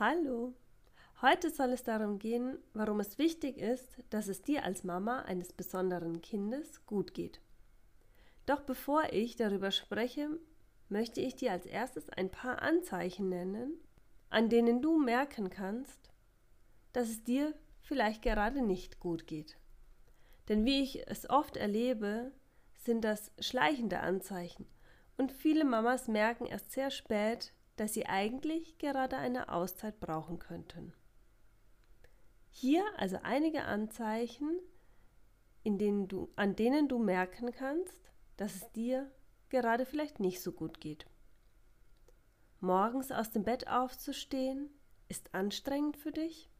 Hallo! 0.00 0.54
Heute 1.20 1.50
soll 1.50 1.72
es 1.72 1.82
darum 1.82 2.18
gehen, 2.18 2.56
warum 2.72 3.00
es 3.00 3.18
wichtig 3.18 3.58
ist, 3.58 3.98
dass 4.08 4.28
es 4.28 4.40
dir 4.40 4.64
als 4.64 4.82
Mama 4.82 5.20
eines 5.24 5.52
besonderen 5.52 6.22
Kindes 6.22 6.86
gut 6.86 7.12
geht. 7.12 7.42
Doch 8.46 8.62
bevor 8.62 9.12
ich 9.12 9.36
darüber 9.36 9.70
spreche, 9.70 10.30
möchte 10.88 11.20
ich 11.20 11.36
dir 11.36 11.52
als 11.52 11.66
erstes 11.66 12.08
ein 12.08 12.30
paar 12.30 12.62
Anzeichen 12.62 13.28
nennen, 13.28 13.74
an 14.30 14.48
denen 14.48 14.80
du 14.80 14.98
merken 14.98 15.50
kannst, 15.50 16.10
dass 16.94 17.10
es 17.10 17.22
dir 17.22 17.52
vielleicht 17.82 18.22
gerade 18.22 18.62
nicht 18.62 19.00
gut 19.00 19.26
geht. 19.26 19.58
Denn 20.48 20.64
wie 20.64 20.80
ich 20.82 21.06
es 21.10 21.28
oft 21.28 21.58
erlebe, 21.58 22.32
sind 22.72 23.04
das 23.04 23.32
schleichende 23.38 24.00
Anzeichen 24.00 24.66
und 25.18 25.30
viele 25.30 25.66
Mamas 25.66 26.08
merken 26.08 26.46
erst 26.46 26.72
sehr 26.72 26.90
spät, 26.90 27.52
dass 27.80 27.94
sie 27.94 28.04
eigentlich 28.04 28.76
gerade 28.76 29.16
eine 29.16 29.50
Auszeit 29.50 30.00
brauchen 30.00 30.38
könnten. 30.38 30.92
Hier 32.50 32.84
also 32.98 33.18
einige 33.22 33.62
Anzeichen, 33.62 34.60
denen 35.64 36.06
du, 36.06 36.30
an 36.36 36.54
denen 36.56 36.88
du 36.88 36.98
merken 36.98 37.52
kannst, 37.52 37.98
dass 38.36 38.54
es 38.54 38.70
dir 38.72 39.10
gerade 39.48 39.86
vielleicht 39.86 40.20
nicht 40.20 40.42
so 40.42 40.52
gut 40.52 40.78
geht. 40.78 41.06
Morgens 42.58 43.10
aus 43.12 43.30
dem 43.30 43.44
Bett 43.44 43.66
aufzustehen 43.66 44.68
ist 45.08 45.34
anstrengend 45.34 45.96
für 45.96 46.12
dich. 46.12 46.50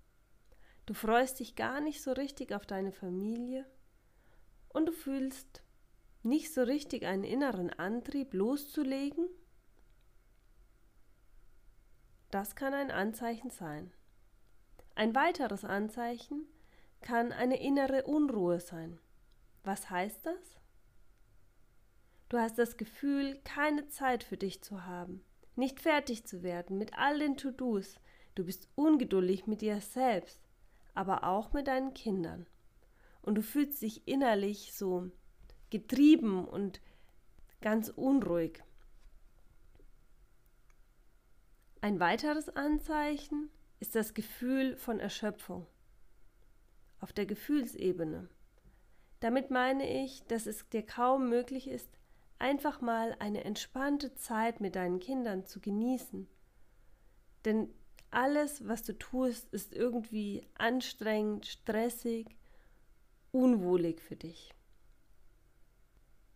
Du 0.86 0.94
freust 0.94 1.38
dich 1.38 1.54
gar 1.54 1.82
nicht 1.82 2.02
so 2.02 2.12
richtig 2.12 2.54
auf 2.54 2.64
deine 2.64 2.92
Familie 2.92 3.66
und 4.70 4.86
du 4.86 4.92
fühlst 4.92 5.62
nicht 6.22 6.50
so 6.54 6.62
richtig 6.62 7.04
einen 7.04 7.24
inneren 7.24 7.68
Antrieb 7.68 8.32
loszulegen 8.32 9.28
das 12.30 12.54
kann 12.54 12.74
ein 12.74 12.90
Anzeichen 12.90 13.50
sein. 13.50 13.92
Ein 14.94 15.14
weiteres 15.14 15.64
Anzeichen 15.64 16.46
kann 17.00 17.32
eine 17.32 17.60
innere 17.60 18.04
Unruhe 18.04 18.60
sein. 18.60 18.98
Was 19.64 19.90
heißt 19.90 20.26
das? 20.26 20.60
Du 22.28 22.38
hast 22.38 22.58
das 22.58 22.76
Gefühl, 22.76 23.40
keine 23.44 23.88
Zeit 23.88 24.22
für 24.22 24.36
dich 24.36 24.62
zu 24.62 24.86
haben, 24.86 25.24
nicht 25.56 25.80
fertig 25.80 26.26
zu 26.26 26.42
werden 26.42 26.78
mit 26.78 26.96
all 26.96 27.18
den 27.18 27.36
To-Dos. 27.36 27.98
Du 28.34 28.44
bist 28.44 28.68
ungeduldig 28.76 29.46
mit 29.46 29.62
dir 29.62 29.80
selbst, 29.80 30.40
aber 30.94 31.24
auch 31.24 31.52
mit 31.52 31.66
deinen 31.66 31.92
Kindern. 31.92 32.46
Und 33.22 33.34
du 33.34 33.42
fühlst 33.42 33.82
dich 33.82 34.06
innerlich 34.06 34.72
so 34.72 35.10
getrieben 35.70 36.46
und 36.46 36.80
ganz 37.60 37.88
unruhig. 37.88 38.62
Ein 41.82 41.98
weiteres 41.98 42.50
Anzeichen 42.50 43.48
ist 43.78 43.94
das 43.94 44.12
Gefühl 44.12 44.76
von 44.76 45.00
Erschöpfung 45.00 45.66
auf 47.00 47.14
der 47.14 47.24
Gefühlsebene. 47.24 48.28
Damit 49.20 49.50
meine 49.50 50.04
ich, 50.04 50.22
dass 50.24 50.44
es 50.44 50.68
dir 50.68 50.84
kaum 50.84 51.30
möglich 51.30 51.68
ist, 51.68 51.88
einfach 52.38 52.82
mal 52.82 53.16
eine 53.18 53.44
entspannte 53.44 54.14
Zeit 54.14 54.60
mit 54.60 54.76
deinen 54.76 55.00
Kindern 55.00 55.46
zu 55.46 55.60
genießen. 55.60 56.28
Denn 57.46 57.72
alles, 58.10 58.68
was 58.68 58.82
du 58.82 58.98
tust, 58.98 59.50
ist 59.54 59.72
irgendwie 59.72 60.46
anstrengend, 60.58 61.46
stressig, 61.46 62.36
unwohlig 63.32 64.02
für 64.02 64.16
dich. 64.16 64.54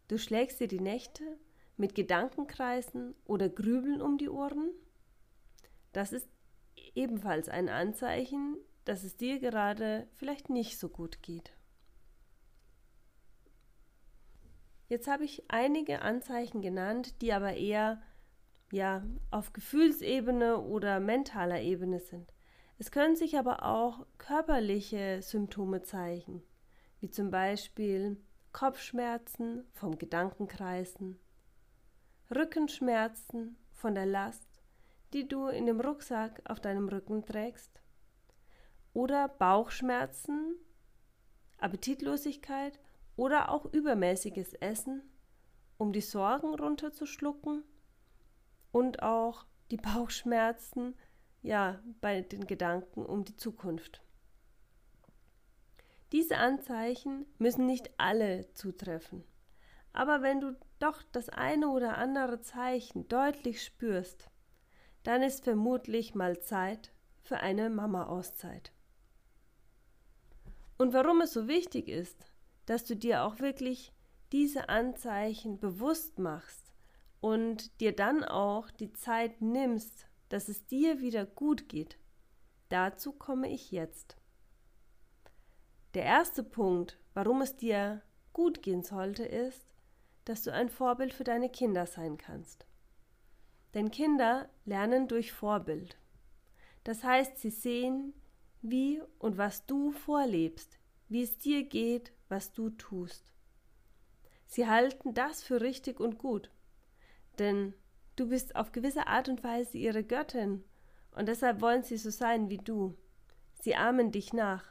Du 0.09 0.17
schlägst 0.17 0.61
dir 0.61 0.69
die 0.69 0.81
Nächte 0.81 1.39
mit 1.77 1.95
Gedankenkreisen 1.95 3.15
oder 3.27 3.50
Grübeln 3.50 4.00
um 4.00 4.17
die 4.17 4.31
Ohren 4.31 4.70
das 5.95 6.12
ist 6.12 6.28
ebenfalls 6.95 7.48
ein 7.48 7.69
Anzeichen, 7.69 8.56
dass 8.84 9.05
es 9.05 9.17
dir 9.17 9.39
gerade 9.39 10.06
vielleicht 10.17 10.50
nicht 10.50 10.78
so 10.78 10.89
gut 10.89 11.23
geht. 11.23 11.53
Jetzt 14.88 15.09
habe 15.09 15.25
ich 15.25 15.44
einige 15.49 16.03
Anzeichen 16.03 16.60
genannt, 16.60 17.21
die 17.22 17.33
aber 17.33 17.54
eher 17.54 18.03
ja, 18.71 19.03
auf 19.31 19.53
Gefühlsebene 19.53 20.59
oder 20.59 21.00
mentaler 21.00 21.60
Ebene 21.60 22.00
sind. 22.00 22.33
Es 22.78 22.91
können 22.91 23.16
sich 23.16 23.38
aber 23.38 23.65
auch 23.65 24.04
körperliche 24.19 25.22
Symptome 25.22 25.83
zeigen, 25.83 26.43
wie 27.00 27.10
zum 27.10 27.31
Beispiel 27.31 28.16
Kopfschmerzen 28.53 29.65
vom 29.72 29.97
Gedankenkreisen, 29.97 31.19
Rückenschmerzen 32.34 33.56
von 33.72 33.94
der 33.94 34.06
Last 34.06 34.53
die 35.14 35.28
du 35.28 35.47
in 35.47 35.66
dem 35.66 35.80
Rucksack 35.80 36.42
auf 36.44 36.60
deinem 36.60 36.88
Rücken 36.88 37.25
trägst. 37.25 37.80
Oder 38.92 39.28
Bauchschmerzen, 39.28 40.56
Appetitlosigkeit 41.58 42.78
oder 43.16 43.50
auch 43.50 43.64
übermäßiges 43.72 44.54
Essen, 44.54 45.03
um 45.78 45.92
die 45.92 46.00
Sorgen 46.00 46.54
runterzuschlucken 46.54 47.62
und 48.72 49.03
auch 49.03 49.47
die 49.70 49.76
Bauchschmerzen, 49.76 50.97
ja, 51.42 51.80
bei 52.00 52.22
den 52.22 52.47
Gedanken 52.47 53.06
um 53.06 53.24
die 53.24 53.36
Zukunft. 53.36 54.03
Diese 56.10 56.38
Anzeichen 56.38 57.26
müssen 57.38 57.66
nicht 57.66 57.91
alle 57.98 58.53
zutreffen. 58.54 59.24
Aber 59.92 60.22
wenn 60.22 60.41
du 60.41 60.56
doch 60.80 61.03
das 61.12 61.28
eine 61.28 61.69
oder 61.69 61.98
andere 61.98 62.41
Zeichen 62.41 63.08
deutlich 63.08 63.62
spürst, 63.62 64.28
dann 65.04 65.22
ist 65.22 65.44
vermutlich 65.44 66.15
mal 66.15 66.41
Zeit 66.41 66.92
für 67.22 67.38
eine 67.38 67.70
Mama-Auszeit. 67.70 68.72
Und 70.76 70.92
warum 70.92 71.20
es 71.20 71.32
so 71.32 71.47
wichtig 71.47 71.88
ist, 71.88 72.26
dass 72.66 72.84
du 72.84 72.97
dir 72.97 73.22
auch 73.22 73.38
wirklich 73.38 73.92
diese 74.32 74.69
Anzeichen 74.69 75.60
bewusst 75.60 76.19
machst 76.19 76.75
und 77.20 77.81
dir 77.81 77.94
dann 77.94 78.25
auch 78.25 78.70
die 78.70 78.92
Zeit 78.92 79.41
nimmst, 79.41 80.09
dass 80.28 80.48
es 80.48 80.66
dir 80.66 81.00
wieder 81.00 81.25
gut 81.25 81.69
geht, 81.69 81.98
dazu 82.69 83.12
komme 83.12 83.48
ich 83.48 83.71
jetzt. 83.71 84.16
Der 85.94 86.04
erste 86.04 86.42
Punkt, 86.42 86.98
warum 87.12 87.41
es 87.42 87.56
dir 87.56 88.03
gut 88.32 88.62
gehen 88.62 88.82
sollte, 88.82 89.25
ist, 89.25 89.75
dass 90.25 90.42
du 90.42 90.53
ein 90.53 90.69
Vorbild 90.69 91.15
für 91.15 91.25
deine 91.25 91.50
Kinder 91.50 91.86
sein 91.86 92.16
kannst. 92.16 92.66
Denn 93.74 93.90
Kinder 93.90 94.48
lernen 94.64 95.08
durch 95.08 95.32
Vorbild. 95.32 95.98
Das 96.84 97.02
heißt, 97.02 97.38
sie 97.38 97.50
sehen, 97.50 98.14
wie 98.62 99.02
und 99.18 99.36
was 99.36 99.66
du 99.66 99.90
vorlebst, 99.90 100.78
wie 101.08 101.22
es 101.22 101.38
dir 101.38 101.64
geht, 101.64 102.12
was 102.28 102.52
du 102.52 102.70
tust. 102.70 103.32
Sie 104.46 104.68
halten 104.68 105.12
das 105.12 105.42
für 105.42 105.60
richtig 105.60 105.98
und 105.98 106.18
gut, 106.18 106.50
denn 107.38 107.74
du 108.14 108.28
bist 108.28 108.54
auf 108.54 108.70
gewisse 108.70 109.08
Art 109.08 109.28
und 109.28 109.42
Weise 109.42 109.76
ihre 109.76 110.04
Göttin 110.04 110.62
und 111.10 111.26
deshalb 111.26 111.60
wollen 111.60 111.82
sie 111.82 111.96
so 111.96 112.10
sein 112.10 112.50
wie 112.50 112.58
du. 112.58 112.96
Sie 113.60 113.74
ahmen 113.74 114.12
dich 114.12 114.32
nach 114.32 114.64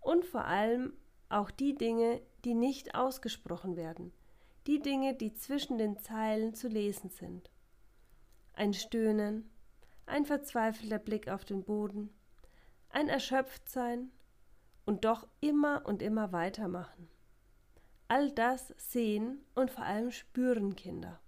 und 0.00 0.24
vor 0.26 0.44
allem 0.44 0.92
auch 1.28 1.50
die 1.50 1.74
Dinge, 1.74 2.20
die 2.44 2.54
nicht 2.54 2.94
ausgesprochen 2.94 3.76
werden, 3.76 4.12
die 4.66 4.80
Dinge, 4.80 5.14
die 5.14 5.34
zwischen 5.34 5.78
den 5.78 5.96
Zeilen 5.98 6.54
zu 6.54 6.68
lesen 6.68 7.08
sind 7.08 7.50
ein 8.56 8.72
Stöhnen, 8.72 9.50
ein 10.06 10.24
verzweifelter 10.24 10.98
Blick 10.98 11.28
auf 11.28 11.44
den 11.44 11.64
Boden, 11.64 12.10
ein 12.90 13.08
Erschöpftsein 13.08 14.10
und 14.84 15.04
doch 15.04 15.26
immer 15.40 15.82
und 15.86 16.02
immer 16.02 16.32
weitermachen. 16.32 17.08
All 18.06 18.30
das 18.30 18.74
sehen 18.76 19.44
und 19.54 19.70
vor 19.70 19.84
allem 19.84 20.10
spüren 20.10 20.76
Kinder. 20.76 21.20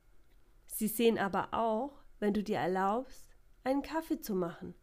Sie 0.67 0.89
sehen 0.89 1.19
aber 1.19 1.49
auch, 1.53 2.03
wenn 2.21 2.35
du 2.35 2.43
dir 2.43 2.59
erlaubst, 2.59 3.29
einen 3.65 3.83
Kaffee 3.83 4.21
zu 4.21 4.35
machen, 4.35 4.75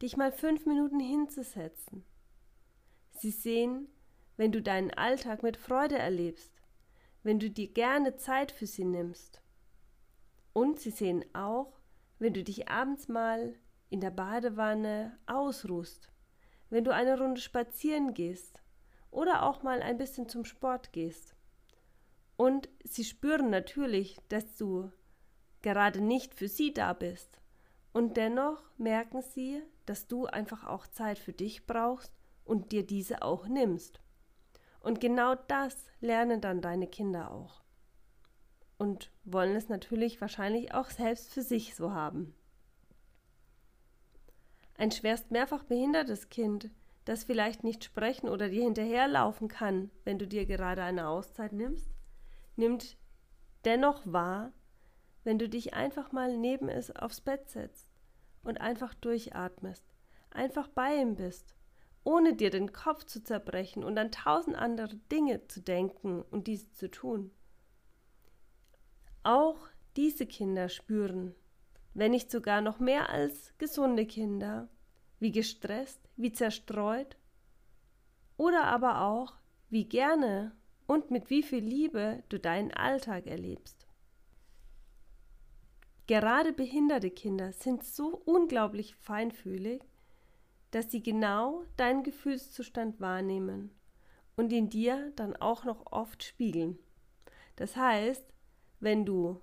dich 0.00 0.16
mal 0.16 0.32
fünf 0.32 0.64
Minuten 0.64 1.00
hinzusetzen. 1.00 2.04
Sie 3.10 3.30
sehen, 3.30 3.88
wenn 4.36 4.52
du 4.52 4.62
deinen 4.62 4.92
Alltag 4.92 5.42
mit 5.42 5.56
Freude 5.56 5.98
erlebst, 5.98 6.52
wenn 7.24 7.40
du 7.40 7.50
dir 7.50 7.68
gerne 7.68 8.16
Zeit 8.16 8.52
für 8.52 8.66
sie 8.66 8.84
nimmst 8.84 9.42
und 10.52 10.80
sie 10.80 10.90
sehen 10.90 11.24
auch, 11.34 11.78
wenn 12.18 12.34
du 12.34 12.42
dich 12.42 12.68
abends 12.68 13.08
mal 13.08 13.54
in 13.90 14.00
der 14.00 14.10
Badewanne 14.10 15.18
ausruhst, 15.26 16.10
wenn 16.70 16.84
du 16.84 16.92
eine 16.92 17.18
Runde 17.18 17.40
spazieren 17.40 18.14
gehst 18.14 18.62
oder 19.10 19.44
auch 19.44 19.62
mal 19.62 19.80
ein 19.82 19.98
bisschen 19.98 20.28
zum 20.28 20.44
Sport 20.44 20.92
gehst. 20.92 21.34
Und 22.36 22.68
sie 22.84 23.04
spüren 23.04 23.50
natürlich, 23.50 24.16
dass 24.28 24.56
du 24.56 24.90
gerade 25.62 26.00
nicht 26.00 26.34
für 26.34 26.48
sie 26.48 26.72
da 26.72 26.92
bist. 26.92 27.40
Und 27.92 28.16
dennoch 28.16 28.62
merken 28.76 29.22
sie, 29.22 29.62
dass 29.86 30.06
du 30.06 30.26
einfach 30.26 30.64
auch 30.64 30.86
Zeit 30.86 31.18
für 31.18 31.32
dich 31.32 31.66
brauchst 31.66 32.12
und 32.44 32.70
dir 32.70 32.86
diese 32.86 33.22
auch 33.22 33.48
nimmst. 33.48 34.00
Und 34.80 35.00
genau 35.00 35.34
das 35.34 35.86
lernen 36.00 36.40
dann 36.40 36.60
deine 36.60 36.86
Kinder 36.86 37.30
auch 37.32 37.62
und 38.78 39.10
wollen 39.24 39.56
es 39.56 39.68
natürlich 39.68 40.20
wahrscheinlich 40.20 40.72
auch 40.72 40.90
selbst 40.90 41.32
für 41.32 41.42
sich 41.42 41.74
so 41.74 41.92
haben. 41.92 42.34
Ein 44.76 44.92
schwerst 44.92 45.30
mehrfach 45.32 45.64
behindertes 45.64 46.28
Kind, 46.28 46.70
das 47.04 47.24
vielleicht 47.24 47.64
nicht 47.64 47.84
sprechen 47.84 48.28
oder 48.28 48.48
dir 48.48 48.62
hinterherlaufen 48.62 49.48
kann, 49.48 49.90
wenn 50.04 50.18
du 50.18 50.26
dir 50.26 50.46
gerade 50.46 50.82
eine 50.82 51.08
Auszeit 51.08 51.52
nimmst, 51.52 51.90
nimmt 52.54 52.96
dennoch 53.64 54.02
wahr, 54.04 54.52
wenn 55.24 55.38
du 55.38 55.48
dich 55.48 55.74
einfach 55.74 56.12
mal 56.12 56.36
neben 56.36 56.68
es 56.68 56.94
aufs 56.94 57.20
Bett 57.20 57.50
setzt 57.50 57.88
und 58.44 58.60
einfach 58.60 58.94
durchatmest, 58.94 59.84
einfach 60.30 60.68
bei 60.68 60.96
ihm 60.96 61.16
bist, 61.16 61.56
ohne 62.04 62.34
dir 62.34 62.50
den 62.50 62.72
Kopf 62.72 63.04
zu 63.04 63.22
zerbrechen 63.22 63.82
und 63.82 63.98
an 63.98 64.12
tausend 64.12 64.56
andere 64.56 64.96
Dinge 65.10 65.46
zu 65.48 65.60
denken 65.60 66.22
und 66.22 66.46
diese 66.46 66.72
zu 66.72 66.90
tun. 66.90 67.32
Auch 69.28 69.58
diese 69.94 70.24
Kinder 70.24 70.70
spüren, 70.70 71.34
wenn 71.92 72.12
nicht 72.12 72.30
sogar 72.30 72.62
noch 72.62 72.78
mehr 72.78 73.10
als 73.10 73.52
gesunde 73.58 74.06
Kinder, 74.06 74.70
wie 75.20 75.32
gestresst, 75.32 76.00
wie 76.16 76.32
zerstreut 76.32 77.18
oder 78.38 78.64
aber 78.64 79.02
auch, 79.02 79.34
wie 79.68 79.84
gerne 79.84 80.56
und 80.86 81.10
mit 81.10 81.28
wie 81.28 81.42
viel 81.42 81.62
Liebe 81.62 82.22
du 82.30 82.38
deinen 82.38 82.72
Alltag 82.72 83.26
erlebst. 83.26 83.86
Gerade 86.06 86.54
behinderte 86.54 87.10
Kinder 87.10 87.52
sind 87.52 87.84
so 87.84 88.22
unglaublich 88.24 88.94
feinfühlig, 88.94 89.82
dass 90.70 90.90
sie 90.90 91.02
genau 91.02 91.64
deinen 91.76 92.02
Gefühlszustand 92.02 92.98
wahrnehmen 92.98 93.78
und 94.36 94.54
in 94.54 94.70
dir 94.70 95.12
dann 95.16 95.36
auch 95.36 95.66
noch 95.66 95.92
oft 95.92 96.24
spiegeln. 96.24 96.78
Das 97.56 97.76
heißt, 97.76 98.24
wenn 98.80 99.04
du 99.04 99.40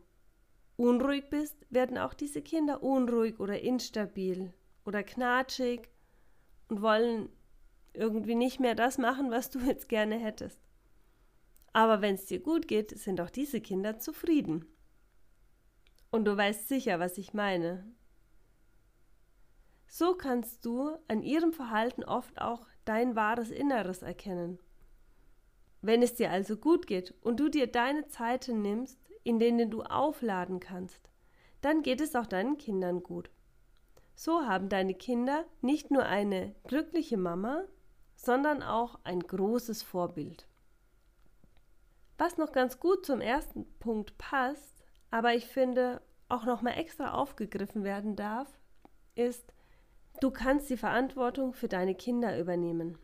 unruhig 0.77 1.29
bist, 1.29 1.55
werden 1.69 1.97
auch 1.97 2.13
diese 2.13 2.41
Kinder 2.41 2.83
unruhig 2.83 3.39
oder 3.39 3.61
instabil 3.61 4.53
oder 4.85 5.03
knatschig 5.03 5.89
und 6.69 6.81
wollen 6.81 7.29
irgendwie 7.93 8.35
nicht 8.35 8.59
mehr 8.59 8.75
das 8.75 8.97
machen, 8.97 9.31
was 9.31 9.49
du 9.49 9.59
jetzt 9.65 9.89
gerne 9.89 10.15
hättest. 10.17 10.59
Aber 11.73 12.01
wenn 12.01 12.15
es 12.15 12.25
dir 12.25 12.39
gut 12.39 12.67
geht, 12.67 12.97
sind 12.97 13.19
auch 13.19 13.29
diese 13.29 13.59
Kinder 13.59 13.99
zufrieden. 13.99 14.65
Und 16.11 16.25
du 16.25 16.37
weißt 16.37 16.69
sicher, 16.69 16.99
was 16.99 17.17
ich 17.17 17.33
meine. 17.33 17.85
So 19.87 20.15
kannst 20.15 20.65
du 20.65 20.97
an 21.07 21.21
ihrem 21.21 21.51
Verhalten 21.51 22.03
oft 22.03 22.39
auch 22.39 22.67
dein 22.85 23.15
wahres 23.15 23.51
Inneres 23.51 24.01
erkennen. 24.01 24.59
Wenn 25.81 26.01
es 26.01 26.15
dir 26.15 26.31
also 26.31 26.57
gut 26.57 26.87
geht 26.87 27.13
und 27.21 27.39
du 27.39 27.49
dir 27.49 27.67
deine 27.67 28.07
Zeiten 28.07 28.61
nimmst, 28.61 28.99
in 29.25 29.39
denen 29.39 29.69
du 29.69 29.81
aufladen 29.81 30.61
kannst, 30.61 31.09
dann 31.61 31.81
geht 31.81 31.99
es 31.99 32.15
auch 32.15 32.27
deinen 32.27 32.57
Kindern 32.57 33.03
gut. 33.03 33.31
So 34.13 34.45
haben 34.45 34.69
deine 34.69 34.93
Kinder 34.93 35.45
nicht 35.61 35.91
nur 35.91 36.05
eine 36.05 36.55
glückliche 36.67 37.17
Mama, 37.17 37.63
sondern 38.15 38.63
auch 38.63 38.99
ein 39.03 39.19
großes 39.19 39.81
Vorbild. 39.81 40.47
Was 42.17 42.37
noch 42.37 42.51
ganz 42.51 42.79
gut 42.79 43.05
zum 43.05 43.19
ersten 43.19 43.65
Punkt 43.79 44.17
passt, 44.17 44.85
aber 45.09 45.33
ich 45.33 45.47
finde 45.47 46.01
auch 46.29 46.45
noch 46.45 46.61
mal 46.61 46.77
extra 46.77 47.13
aufgegriffen 47.13 47.83
werden 47.83 48.15
darf, 48.15 48.47
ist, 49.15 49.53
du 50.21 50.29
kannst 50.29 50.69
die 50.69 50.77
Verantwortung 50.77 51.53
für 51.53 51.67
deine 51.67 51.95
Kinder 51.95 52.39
übernehmen. 52.39 52.99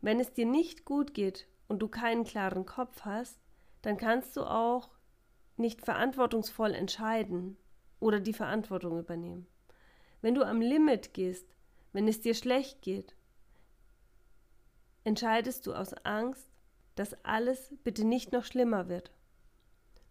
Wenn 0.00 0.18
es 0.18 0.32
dir 0.32 0.46
nicht 0.46 0.84
gut 0.84 1.14
geht 1.14 1.46
und 1.68 1.78
du 1.78 1.86
keinen 1.86 2.24
klaren 2.24 2.66
Kopf 2.66 3.02
hast, 3.04 3.40
dann 3.82 3.96
kannst 3.96 4.36
du 4.36 4.42
auch 4.42 4.90
nicht 5.62 5.80
verantwortungsvoll 5.80 6.74
entscheiden 6.74 7.56
oder 7.98 8.20
die 8.20 8.34
Verantwortung 8.34 8.98
übernehmen. 8.98 9.46
Wenn 10.20 10.34
du 10.34 10.46
am 10.46 10.60
Limit 10.60 11.14
gehst, 11.14 11.46
wenn 11.92 12.06
es 12.06 12.20
dir 12.20 12.34
schlecht 12.34 12.82
geht, 12.82 13.16
entscheidest 15.04 15.66
du 15.66 15.74
aus 15.74 15.94
Angst, 16.04 16.50
dass 16.94 17.14
alles 17.24 17.74
bitte 17.82 18.04
nicht 18.04 18.32
noch 18.32 18.44
schlimmer 18.44 18.88
wird. 18.88 19.10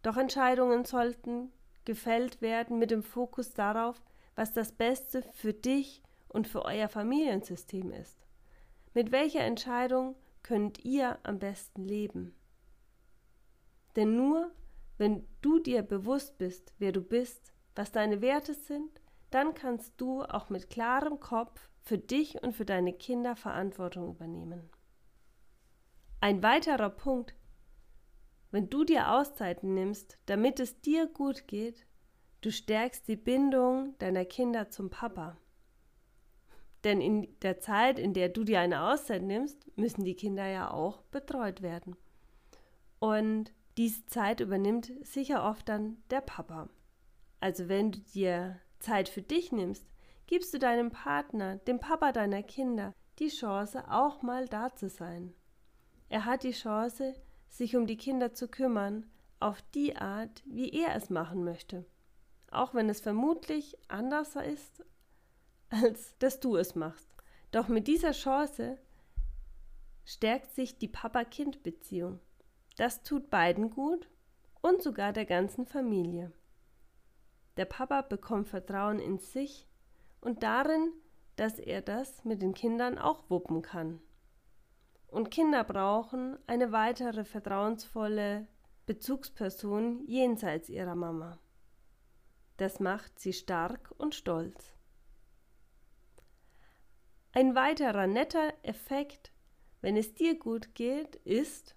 Doch 0.02 0.18
Entscheidungen 0.18 0.86
sollten 0.86 1.52
gefällt 1.86 2.42
werden 2.42 2.80
mit 2.80 2.92
dem 2.92 3.04
Fokus 3.04 3.54
darauf, 3.54 4.02
was 4.36 4.54
das 4.54 4.72
Beste 4.72 5.24
für 5.34 5.54
dich 5.54 6.02
und 6.28 6.48
für 6.48 6.66
euer 6.66 6.90
Familiensystem 6.90 7.92
ist. 7.92 8.18
Mit 8.94 9.12
welcher 9.12 9.42
Entscheidung 9.42 10.16
könnt 10.44 10.84
ihr 10.84 11.20
am 11.24 11.40
besten 11.40 11.84
leben? 11.84 12.34
Denn 13.96 14.16
nur 14.16 14.52
wenn 15.02 15.28
du 15.42 15.58
dir 15.58 15.82
bewusst 15.82 16.38
bist, 16.38 16.76
wer 16.78 16.92
du 16.92 17.02
bist, 17.02 17.54
was 17.74 17.92
deine 17.92 18.22
Werte 18.22 18.54
sind, 18.54 19.02
dann 19.32 19.56
kannst 19.56 20.00
du 20.00 20.22
auch 20.22 20.52
mit 20.52 20.70
klarem 20.70 21.20
Kopf 21.20 21.72
für 21.82 21.98
dich 21.98 22.44
und 22.44 22.54
für 22.54 22.66
deine 22.66 22.94
Kinder 22.94 23.36
Verantwortung 23.36 24.12
übernehmen. 24.12 24.70
Ein 26.20 26.44
weiterer 26.44 26.92
Punkt, 26.92 27.34
wenn 28.52 28.70
du 28.70 28.84
dir 28.84 29.12
Auszeiten 29.12 29.74
nimmst, 29.74 30.20
damit 30.28 30.60
es 30.60 30.82
dir 30.82 31.08
gut 31.08 31.48
geht, 31.48 31.88
du 32.42 32.52
stärkst 32.52 33.08
die 33.08 33.16
Bindung 33.16 33.98
deiner 33.98 34.26
Kinder 34.26 34.70
zum 34.70 34.92
Papa. 34.92 35.36
Denn 36.84 37.02
in 37.02 37.40
der 37.40 37.60
Zeit, 37.60 37.98
in 37.98 38.14
der 38.14 38.30
du 38.30 38.44
dir 38.44 38.60
eine 38.60 38.84
Auszeit 38.84 39.24
nimmst, 39.24 39.66
müssen 39.76 40.04
die 40.04 40.16
Kinder 40.16 40.46
ja 40.46 40.70
auch 40.70 41.02
betreut 41.06 41.64
werden. 41.64 41.96
Und 43.00 43.52
diese 43.78 44.06
Zeit 44.06 44.40
übernimmt 44.40 44.92
sicher 45.04 45.44
oft 45.44 45.70
dann 45.70 45.98
der 46.10 46.22
Papa. 46.22 46.70
Also 47.40 47.70
wenn 47.70 47.92
du 47.92 48.00
dir 48.00 48.60
Zeit 48.80 49.10
für 49.10 49.22
dich 49.22 49.52
nimmst, 49.52 49.86
gibst 50.28 50.54
du 50.54 50.60
deinem 50.60 50.92
Partner, 50.92 51.58
dem 51.58 51.80
Papa 51.80 52.12
deiner 52.12 52.44
Kinder, 52.44 52.94
die 53.20 53.30
Chance, 53.30 53.84
auch 53.90 54.22
mal 54.22 54.48
da 54.48 54.74
zu 54.76 54.90
sein. 54.90 55.34
Er 56.10 56.26
hat 56.26 56.44
die 56.44 56.52
Chance, 56.52 57.14
sich 57.50 57.76
um 57.76 57.86
die 57.86 57.98
Kinder 57.98 58.34
zu 58.34 58.48
kümmern, 58.48 59.10
auf 59.40 59.62
die 59.74 59.96
Art, 59.96 60.44
wie 60.46 60.70
er 60.70 60.96
es 60.96 61.10
machen 61.10 61.44
möchte. 61.44 61.86
Auch 62.52 62.74
wenn 62.74 62.90
es 62.90 63.02
vermutlich 63.02 63.78
anders 63.88 64.36
ist, 64.36 64.84
als 65.70 66.18
dass 66.20 66.40
du 66.40 66.58
es 66.58 66.76
machst. 66.76 67.08
Doch 67.52 67.68
mit 67.68 67.88
dieser 67.88 68.12
Chance 68.12 68.78
stärkt 70.06 70.54
sich 70.54 70.78
die 70.78 70.88
Papa-Kind-Beziehung. 70.88 72.20
Das 72.82 73.04
tut 73.04 73.30
beiden 73.30 73.70
gut 73.70 74.10
und 74.62 74.82
sogar 74.82 75.14
der 75.14 75.28
ganzen 75.28 75.68
Familie. 75.68 76.32
Der 77.56 77.66
Papa 77.66 78.02
bekommt 78.02 78.48
Vertrauen 78.48 78.98
in 78.98 79.20
sich 79.20 79.68
und 80.20 80.42
darin, 80.42 80.92
dass 81.36 81.60
er 81.60 81.84
das 81.84 82.26
mit 82.26 82.42
den 82.42 82.56
Kindern 82.56 82.98
auch 82.98 83.30
wuppen 83.30 83.62
kann. 83.62 84.02
Und 85.06 85.30
Kinder 85.30 85.64
brauchen 85.64 86.40
eine 86.48 86.72
weitere 86.72 87.24
vertrauensvolle 87.24 88.48
Bezugsperson 88.88 90.04
jenseits 90.08 90.68
ihrer 90.68 90.96
Mama. 90.96 91.38
Das 92.58 92.80
macht 92.80 93.20
sie 93.20 93.34
stark 93.34 93.94
und 94.00 94.16
stolz. 94.16 94.74
Ein 97.32 97.54
weiterer 97.54 98.08
netter 98.08 98.56
Effekt, 98.64 99.32
wenn 99.82 99.96
es 99.96 100.16
dir 100.16 100.40
gut 100.40 100.74
geht, 100.74 101.18
ist, 101.18 101.76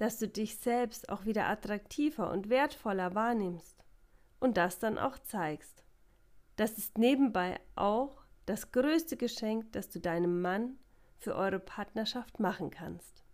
dass 0.00 0.16
du 0.16 0.26
dich 0.26 0.56
selbst 0.56 1.10
auch 1.10 1.26
wieder 1.26 1.46
attraktiver 1.46 2.30
und 2.30 2.48
wertvoller 2.48 3.14
wahrnimmst 3.14 3.84
und 4.38 4.56
das 4.56 4.78
dann 4.78 4.96
auch 4.96 5.18
zeigst. 5.18 5.84
Das 6.56 6.78
ist 6.78 6.96
nebenbei 6.96 7.60
auch 7.76 8.24
das 8.46 8.72
größte 8.72 9.18
Geschenk, 9.18 9.72
das 9.72 9.90
du 9.90 10.00
deinem 10.00 10.40
Mann 10.40 10.78
für 11.18 11.34
eure 11.34 11.58
Partnerschaft 11.58 12.40
machen 12.40 12.70
kannst. 12.70 13.26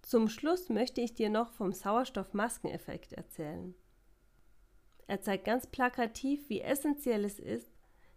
Zum 0.00 0.30
Schluss 0.30 0.70
möchte 0.70 1.02
ich 1.02 1.12
dir 1.12 1.28
noch 1.28 1.50
vom 1.52 1.70
Sauerstoffmaskeneffekt 1.70 3.12
erzählen. 3.12 3.74
Er 5.08 5.20
zeigt 5.20 5.44
ganz 5.44 5.66
plakativ, 5.66 6.48
wie 6.48 6.62
essentiell 6.62 7.26
es 7.26 7.38
ist, 7.38 7.68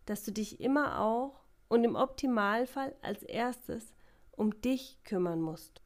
dass 0.06 0.24
du 0.24 0.32
dich 0.32 0.62
immer 0.62 1.02
auch 1.02 1.44
und 1.68 1.84
im 1.84 1.96
Optimalfall 1.96 2.96
als 3.02 3.24
erstes 3.24 3.94
um 4.36 4.62
dich 4.62 5.00
kümmern 5.04 5.42
musst. 5.42 5.82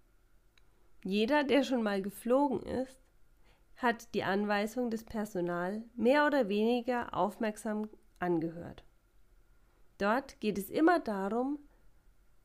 Jeder, 1.04 1.44
der 1.44 1.64
schon 1.64 1.84
mal 1.84 2.02
geflogen 2.02 2.62
ist, 2.62 3.00
hat 3.78 4.14
die 4.14 4.24
Anweisung 4.24 4.90
des 4.90 5.04
Personals 5.04 5.84
mehr 5.96 6.26
oder 6.26 6.50
weniger 6.50 7.14
aufmerksam 7.14 7.90
angehört. 8.20 8.84
Dort 10.00 10.40
geht 10.40 10.58
es 10.58 10.70
immer 10.70 11.00
darum, 11.00 11.60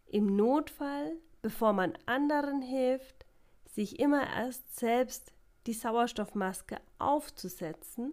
im 0.07 0.37
Notfall, 0.37 1.17
bevor 1.41 1.73
man 1.73 1.95
anderen 2.07 2.61
hilft, 2.61 3.25
sich 3.65 3.99
immer 3.99 4.27
erst 4.27 4.79
selbst 4.79 5.33
die 5.67 5.73
Sauerstoffmaske 5.73 6.79
aufzusetzen, 6.99 8.13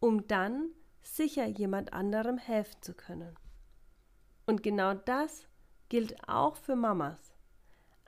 um 0.00 0.26
dann 0.26 0.70
sicher 1.02 1.46
jemand 1.46 1.92
anderem 1.92 2.38
helfen 2.38 2.82
zu 2.82 2.94
können. 2.94 3.36
Und 4.46 4.62
genau 4.62 4.94
das 4.94 5.46
gilt 5.94 6.28
auch 6.28 6.56
für 6.56 6.74
Mamas. 6.74 7.36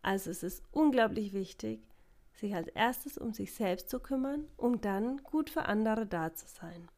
Also 0.02 0.28
es 0.28 0.42
ist 0.42 0.64
unglaublich 0.72 1.32
wichtig, 1.32 1.86
sich 2.32 2.52
als 2.52 2.66
erstes 2.66 3.16
um 3.16 3.32
sich 3.32 3.54
selbst 3.54 3.90
zu 3.90 4.00
kümmern, 4.00 4.48
um 4.56 4.80
dann 4.80 5.18
gut 5.18 5.50
für 5.50 5.66
andere 5.66 6.04
da 6.04 6.34
zu 6.34 6.48
sein. 6.48 6.88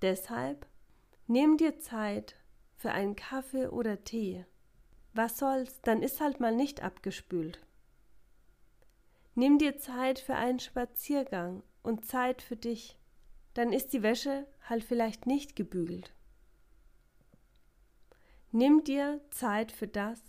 Deshalb 0.00 0.66
Nimm 1.26 1.58
dir 1.58 1.78
Zeit 1.78 2.36
für 2.74 2.92
einen 2.92 3.16
Kaffee 3.16 3.66
oder 3.68 4.02
Tee. 4.02 4.46
Was 5.12 5.36
soll's, 5.36 5.82
dann 5.82 6.02
ist 6.02 6.22
halt 6.22 6.40
mal 6.40 6.56
nicht 6.56 6.82
abgespült. 6.82 7.60
Nimm 9.34 9.58
dir 9.58 9.76
Zeit 9.76 10.20
für 10.20 10.36
einen 10.36 10.60
Spaziergang 10.60 11.62
und 11.82 12.06
Zeit 12.06 12.40
für 12.40 12.56
dich. 12.56 12.98
Dann 13.52 13.74
ist 13.74 13.92
die 13.92 14.02
Wäsche 14.02 14.46
halt 14.62 14.84
vielleicht 14.84 15.26
nicht 15.26 15.54
gebügelt. 15.54 16.14
Nimm 18.52 18.82
dir 18.82 19.20
Zeit 19.30 19.70
für 19.70 19.86
das, 19.86 20.20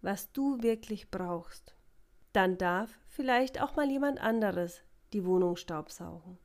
was 0.00 0.30
du 0.32 0.62
wirklich 0.62 1.10
brauchst. 1.10 1.74
Dann 2.32 2.58
darf 2.58 2.96
vielleicht 3.08 3.60
auch 3.60 3.74
mal 3.74 3.90
jemand 3.90 4.20
anderes 4.20 4.82
die 5.12 5.24
Wohnung 5.24 5.56
staubsaugen. 5.56 6.38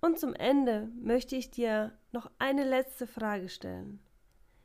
Und 0.00 0.18
zum 0.18 0.34
Ende 0.34 0.90
möchte 1.00 1.36
ich 1.36 1.50
dir 1.50 1.96
noch 2.10 2.30
eine 2.38 2.64
letzte 2.64 3.06
Frage 3.06 3.48
stellen. 3.48 4.00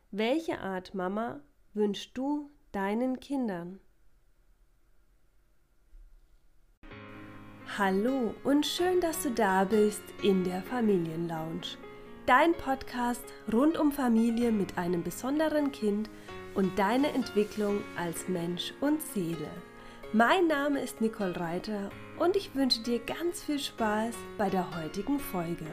Welche 0.10 0.60
Art 0.60 0.96
Mama 0.96 1.42
wünschst 1.74 2.18
du 2.18 2.50
deinen 2.72 3.20
Kindern? 3.20 3.80
Hallo 7.78 8.34
und 8.44 8.66
schön, 8.66 9.00
dass 9.02 9.22
du 9.24 9.32
da 9.32 9.66
bist 9.66 10.04
in 10.24 10.44
der 10.44 10.62
Familienlounge. 10.64 11.78
Dein 12.32 12.54
Podcast 12.54 13.26
rund 13.52 13.78
um 13.78 13.92
Familie 13.92 14.54
mit 14.54 14.78
einem 14.78 15.04
besonderen 15.04 15.74
Kind 15.74 16.10
und 16.56 16.80
deine 16.80 17.12
Entwicklung 17.12 17.82
als 17.98 18.30
Mensch 18.30 18.74
und 18.80 19.02
Seele. 19.02 19.50
Mein 20.14 20.48
Name 20.48 20.80
ist 20.80 21.02
Nicole 21.02 21.38
Reiter 21.38 21.90
und 22.20 22.38
ich 22.38 22.56
wünsche 22.56 22.84
dir 22.84 23.00
ganz 23.00 23.44
viel 23.44 23.60
Spaß 23.60 24.16
bei 24.38 24.50
der 24.50 24.66
heutigen 24.82 25.20
Folge. 25.20 25.66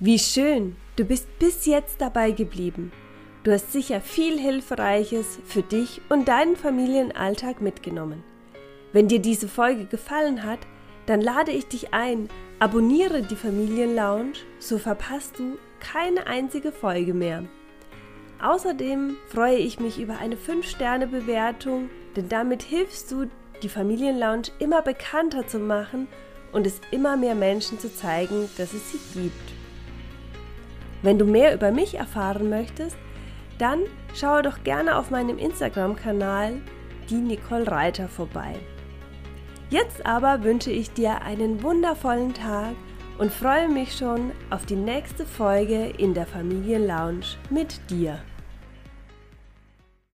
Wie 0.00 0.18
schön, 0.18 0.76
du 0.96 1.04
bist 1.04 1.38
bis 1.38 1.66
jetzt 1.66 2.00
dabei 2.00 2.30
geblieben. 2.30 2.92
Du 3.42 3.52
hast 3.52 3.72
sicher 3.72 4.00
viel 4.00 4.38
Hilfreiches 4.38 5.38
für 5.44 5.62
dich 5.62 6.00
und 6.08 6.28
deinen 6.28 6.56
Familienalltag 6.56 7.60
mitgenommen. 7.60 8.24
Wenn 8.94 9.08
dir 9.08 9.18
diese 9.18 9.48
Folge 9.48 9.84
gefallen 9.84 10.44
hat, 10.44 10.60
dann 11.06 11.20
lade 11.20 11.50
ich 11.50 11.66
dich 11.66 11.92
ein, 11.92 12.28
abonniere 12.58 13.22
die 13.22 13.36
Familienlounge, 13.36 14.34
so 14.58 14.78
verpasst 14.78 15.38
du 15.38 15.58
keine 15.80 16.26
einzige 16.26 16.72
Folge 16.72 17.14
mehr. 17.14 17.44
Außerdem 18.42 19.16
freue 19.28 19.56
ich 19.56 19.80
mich 19.80 20.00
über 20.00 20.18
eine 20.18 20.36
5-Sterne-Bewertung, 20.36 21.90
denn 22.16 22.28
damit 22.28 22.62
hilfst 22.62 23.10
du, 23.10 23.26
die 23.62 23.68
Familienlounge 23.68 24.48
immer 24.58 24.82
bekannter 24.82 25.46
zu 25.46 25.58
machen 25.58 26.08
und 26.52 26.66
es 26.66 26.80
immer 26.90 27.16
mehr 27.16 27.34
Menschen 27.34 27.78
zu 27.78 27.94
zeigen, 27.94 28.48
dass 28.58 28.72
es 28.72 28.92
sie 28.92 29.20
gibt. 29.20 29.52
Wenn 31.02 31.18
du 31.18 31.24
mehr 31.24 31.54
über 31.54 31.70
mich 31.70 31.94
erfahren 31.94 32.48
möchtest, 32.48 32.96
dann 33.58 33.80
schaue 34.14 34.42
doch 34.42 34.64
gerne 34.64 34.96
auf 34.96 35.10
meinem 35.10 35.38
Instagram-Kanal 35.38 36.60
die 37.08 37.16
Nicole 37.16 37.70
Reiter 37.70 38.08
vorbei. 38.08 38.56
Jetzt 39.70 40.04
aber 40.04 40.44
wünsche 40.44 40.70
ich 40.70 40.92
dir 40.92 41.22
einen 41.22 41.62
wundervollen 41.62 42.34
Tag 42.34 42.74
und 43.18 43.32
freue 43.32 43.68
mich 43.68 43.96
schon 43.96 44.32
auf 44.50 44.66
die 44.66 44.76
nächste 44.76 45.24
Folge 45.24 45.92
in 45.98 46.14
der 46.14 46.26
Familienlounge 46.26 47.24
mit 47.50 47.80
dir. 47.90 48.18